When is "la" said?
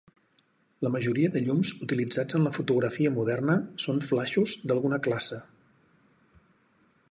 0.85-0.91, 2.47-2.53